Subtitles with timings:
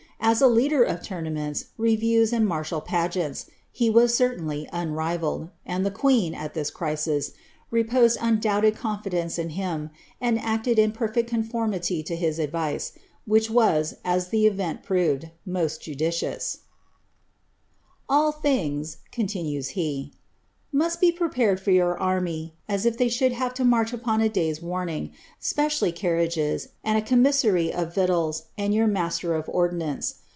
[0.23, 5.89] As a leader of tournaments, reviews, and martial pageants, he was certainly unrivalled, and the
[5.89, 7.33] queen, at this cri sis,
[7.71, 9.89] reposed unbounded confidence in him,
[10.21, 12.93] and acted in perfect con formity to his advice,
[13.25, 16.59] which was, as the event proved, most judicious:
[18.09, 20.13] Ail things," continues he,
[20.73, 24.29] must be prepared fbr yout army, as if they should have to mareh upon a
[24.29, 30.15] day's warning, specially carriages, and a commissary of victnalfl, and your master of ordnance.